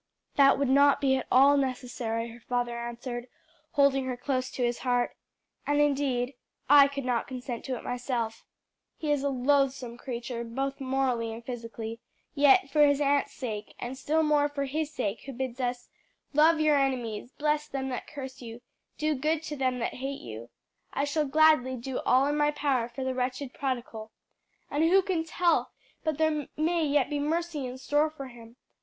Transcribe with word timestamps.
"That 0.35 0.57
would 0.57 0.67
not 0.67 0.99
be 0.99 1.15
at 1.15 1.27
all 1.31 1.57
necessary," 1.57 2.27
her 2.29 2.39
father 2.39 2.75
answered, 2.75 3.27
holding 3.73 4.05
her 4.05 4.17
close 4.17 4.49
to 4.49 4.63
his 4.63 4.79
heart. 4.79 5.15
"And 5.67 5.79
indeed 5.79 6.33
I 6.67 6.87
could 6.87 7.05
not 7.05 7.27
consent 7.27 7.63
to 7.65 7.75
it 7.77 7.83
myself. 7.83 8.43
He 8.97 9.11
is 9.11 9.21
a 9.21 9.29
loathsome 9.29 9.99
creature 9.99 10.43
both 10.43 10.81
morally 10.81 11.31
and 11.31 11.45
physically; 11.45 11.99
yet 12.33 12.67
for 12.67 12.83
his 12.83 12.99
aunt's 12.99 13.33
sake, 13.33 13.75
and 13.77 13.95
still 13.95 14.23
more 14.23 14.49
for 14.49 14.65
His 14.65 14.91
sake 14.91 15.21
who 15.27 15.33
bids 15.33 15.59
us 15.61 15.87
'Love 16.33 16.59
your 16.59 16.77
enemies, 16.79 17.31
bless 17.37 17.67
them 17.67 17.89
that 17.89 18.07
curse 18.07 18.41
you, 18.41 18.61
do 18.97 19.13
good 19.13 19.43
to 19.43 19.55
them 19.55 19.77
that 19.77 19.93
hate 19.93 20.21
you,' 20.21 20.49
I 20.91 21.03
shall 21.03 21.27
gladly 21.27 21.75
do 21.75 21.99
all 22.07 22.25
in 22.25 22.35
my 22.35 22.49
power 22.49 22.89
for 22.89 23.03
the 23.03 23.13
wretched 23.13 23.53
prodigal. 23.53 24.11
And 24.71 24.83
who 24.83 25.03
can 25.03 25.23
tell 25.25 25.69
but 26.03 26.17
there 26.17 26.47
may 26.57 26.87
yet 26.87 27.07
be 27.11 27.19
mercy 27.19 27.67
in 27.67 27.77
store 27.77 28.09
for 28.09 28.29
him? 28.29 28.55